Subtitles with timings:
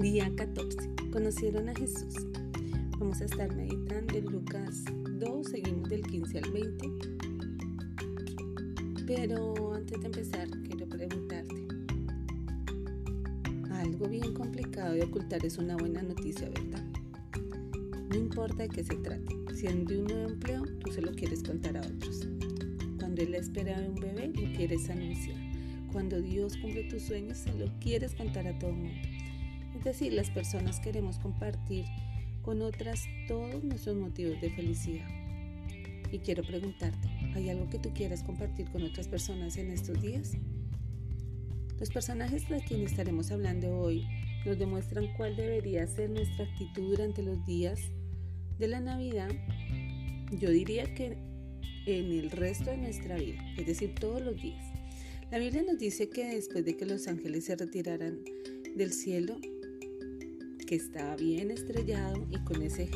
[0.00, 0.78] Día 14.
[1.12, 2.14] Conocieron a Jesús.
[2.98, 4.82] Vamos a estar meditando en Lucas
[5.18, 6.90] 2, seguimos del 15 al 20.
[9.06, 11.68] Pero antes de empezar, quiero preguntarte.
[13.72, 16.82] Algo bien complicado de ocultar es una buena noticia, ¿verdad?
[18.08, 19.36] No importa de qué se trate.
[19.54, 22.26] Si es de un nuevo empleo, tú se lo quieres contar a otros.
[22.98, 25.36] Cuando él espera un bebé, lo quieres anunciar.
[25.92, 29.10] Cuando Dios cumple tus sueños, se lo quieres contar a todo el mundo.
[29.76, 31.84] Es decir, las personas queremos compartir
[32.42, 35.08] con otras todos nuestros motivos de felicidad.
[36.12, 40.32] Y quiero preguntarte, ¿hay algo que tú quieras compartir con otras personas en estos días?
[41.78, 44.06] Los personajes de quienes estaremos hablando hoy
[44.44, 47.80] nos demuestran cuál debería ser nuestra actitud durante los días
[48.58, 49.30] de la Navidad.
[50.32, 51.16] Yo diría que
[51.86, 54.62] en el resto de nuestra vida, es decir, todos los días.
[55.30, 58.18] La Biblia nos dice que después de que los ángeles se retiraran
[58.76, 59.38] del cielo,
[60.70, 62.88] que estaba bien estrellado y con ese,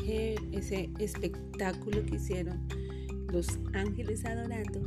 [0.53, 2.65] ese espectáculo que hicieron
[3.33, 4.79] los ángeles adorando,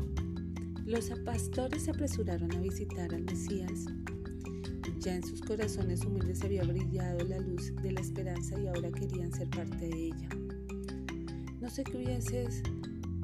[0.87, 3.85] los pastores se apresuraron a visitar al Mesías.
[5.01, 9.35] Ya en sus corazones humildes había brillado la luz de la esperanza y ahora querían
[9.35, 10.29] ser parte de ella.
[11.61, 12.63] No sé qué hubieses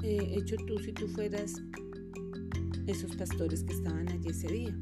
[0.03, 1.55] eh, hecho tú si tú fueras
[2.85, 4.77] esos pastores que estaban allí ese día?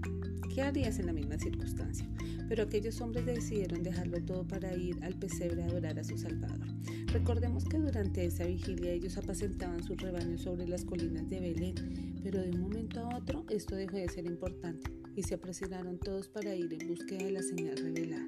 [0.54, 2.08] ¿Qué harías en la misma circunstancia?
[2.48, 6.68] Pero aquellos hombres decidieron dejarlo todo para ir al pesebre a adorar a su Salvador.
[7.08, 12.40] Recordemos que durante esa vigilia ellos apacentaban sus rebaños sobre las colinas de Belén, pero
[12.40, 16.56] de un momento a otro esto dejó de ser importante y se apresuraron todos para
[16.56, 18.28] ir en búsqueda de la señal revelada.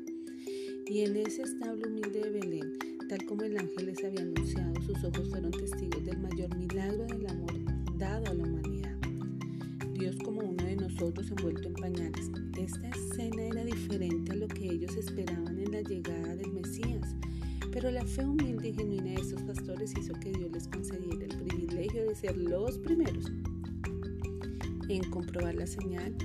[0.88, 5.04] Y en ese establo humilde de Belén, tal como el ángel les había anunciado, sus
[5.04, 7.54] ojos fueron testigos del mayor milagro del amor
[7.98, 8.76] dado a la humanidad
[9.98, 10.65] Dios como uno
[10.96, 12.32] nosotros envuelto en pañales.
[12.58, 17.16] Esta escena era diferente a lo que ellos esperaban en la llegada del Mesías,
[17.74, 21.44] pero la fe humilde y genuina de estos pastores hizo que Dios les concediera el
[21.44, 23.30] privilegio de ser los primeros
[24.88, 26.16] en comprobar la señal,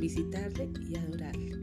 [0.00, 1.58] visitarle y adorarle.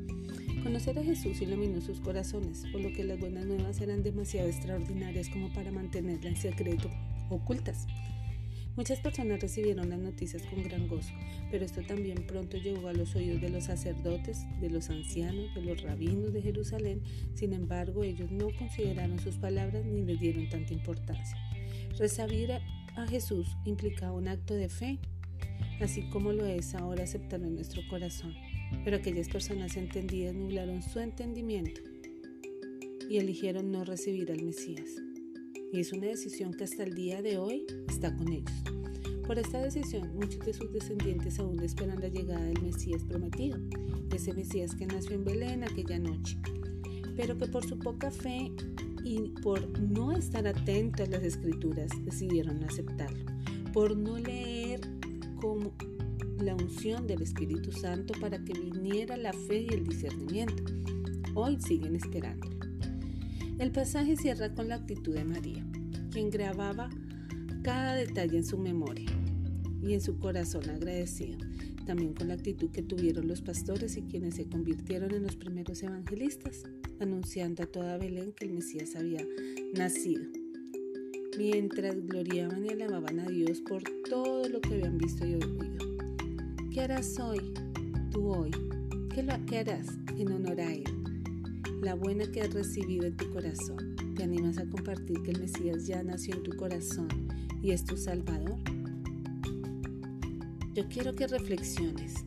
[0.62, 5.29] Conocer a Jesús iluminó sus corazones, por lo que las buenas nuevas eran demasiado extraordinarias
[5.29, 6.91] como para mantenerla en secreto,
[7.31, 7.88] ocultas.
[8.75, 11.13] Muchas personas recibieron las noticias con gran gozo,
[11.51, 15.61] pero esto también pronto llegó a los oídos de los sacerdotes, de los ancianos, de
[15.61, 17.03] los rabinos de Jerusalén.
[17.35, 21.38] Sin embargo, ellos no consideraron sus palabras ni les dieron tanta importancia.
[22.00, 22.53] Recibir
[22.95, 24.97] a Jesús implicaba un acto de fe,
[25.79, 28.34] así como lo es ahora aceptarlo en nuestro corazón.
[28.84, 31.79] Pero aquellas personas entendidas nublaron su entendimiento
[33.07, 35.03] y eligieron no recibir al Mesías
[35.73, 38.53] y es una decisión que hasta el día de hoy está con ellos.
[39.25, 43.57] Por esta decisión, muchos de sus descendientes aún esperan la llegada del Mesías prometido,
[44.13, 46.38] ese Mesías que nació en Belén aquella noche,
[47.17, 48.51] pero que por su poca fe
[49.03, 53.25] y por no estar atentos a las escrituras decidieron aceptarlo,
[53.73, 54.79] por no leer
[55.41, 55.73] como
[56.38, 60.72] la unción del Espíritu Santo para que viniera la fe y el discernimiento.
[61.34, 62.53] Hoy siguen esperando.
[63.59, 65.64] El pasaje cierra con la actitud de María,
[66.12, 66.90] quien grababa
[67.62, 69.09] cada detalle en su memoria
[69.81, 71.38] y en su corazón agradecido,
[71.86, 75.84] también con la actitud que tuvieron los pastores y quienes se convirtieron en los primeros
[75.84, 76.64] evangelistas,
[77.00, 79.25] anunciando a toda Belén que el Mesías había
[79.75, 80.24] nacido,
[81.38, 85.85] mientras gloriaban y alababan a Dios por todo lo que habían visto y oído.
[86.72, 87.53] ¿Qué harás hoy,
[88.09, 88.52] tú hoy?
[89.14, 89.88] ¿Qué, lo, qué harás
[90.18, 91.03] en honor a Él?
[91.83, 93.95] La buena que has recibido en tu corazón.
[94.16, 97.09] ¿Te animas a compartir que el Mesías ya nació en tu corazón
[97.61, 98.57] y es tu Salvador?
[100.73, 102.23] Yo quiero que reflexiones.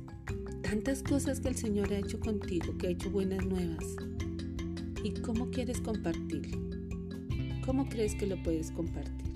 [0.63, 3.85] Tantas cosas que el Señor ha hecho contigo, que ha hecho buenas nuevas.
[5.03, 6.59] ¿Y cómo quieres compartirlo?
[7.65, 9.33] ¿Cómo crees que lo puedes compartir?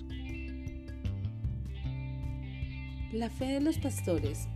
[3.12, 4.48] La fe de los pastores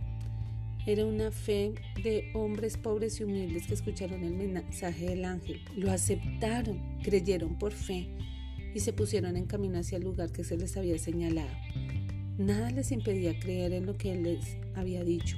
[0.85, 1.73] era una fe
[2.03, 7.71] de hombres pobres y humildes que escucharon el mensaje del ángel, lo aceptaron, creyeron por
[7.71, 8.07] fe
[8.75, 11.49] y se pusieron en camino hacia el lugar que se les había señalado.
[12.37, 15.37] Nada les impedía creer en lo que él les había dicho.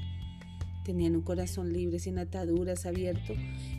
[0.83, 3.33] Tenían un corazón libre, sin ataduras, abierto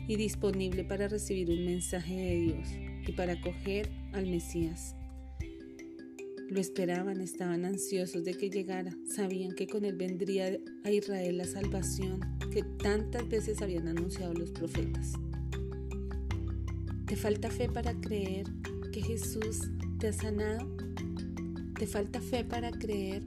[0.07, 2.69] y disponible para recibir un mensaje de Dios
[3.07, 4.95] y para acoger al Mesías.
[6.49, 8.95] Lo esperaban, estaban ansiosos de que llegara.
[9.05, 12.19] Sabían que con él vendría a Israel la salvación
[12.51, 15.13] que tantas veces habían anunciado los profetas.
[17.05, 18.47] ¿Te falta fe para creer
[18.91, 19.69] que Jesús
[19.99, 20.67] te ha sanado?
[21.77, 23.23] ¿Te falta fe para creer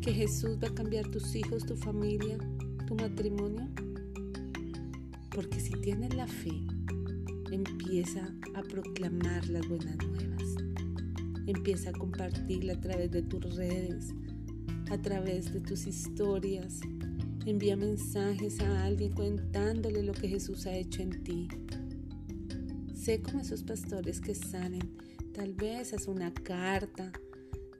[0.00, 2.38] que Jesús va a cambiar tus hijos, tu familia,
[2.86, 3.68] tu matrimonio?
[5.30, 6.52] Porque si tienes la fe
[7.52, 10.65] empieza a proclamar las buenas nuevas.
[11.46, 14.14] Empieza a compartirla a través de tus redes,
[14.90, 16.80] a través de tus historias.
[17.44, 21.48] Envía mensajes a alguien contándole lo que Jesús ha hecho en ti.
[22.94, 24.96] Sé como esos pastores que salen.
[25.32, 27.12] Tal vez haz una carta,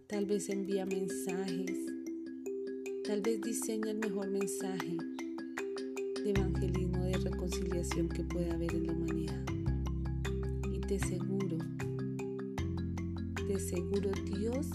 [0.07, 1.79] tal vez envía mensajes,
[3.05, 4.97] tal vez diseña el mejor mensaje
[6.23, 9.45] de evangelismo, de reconciliación que pueda haber en la humanidad.
[10.73, 11.36] Y te seguro, te
[13.67, 14.69] seguro Dios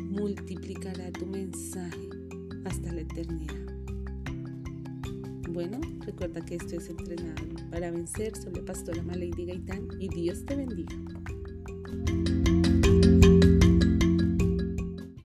[0.00, 2.08] multiplicará tu mensaje
[2.64, 3.54] hasta la eternidad.
[5.50, 8.36] Bueno, recuerda que esto es entrenado para vencer.
[8.36, 10.96] Soy la pastora Malady Gaitán y Dios te bendiga.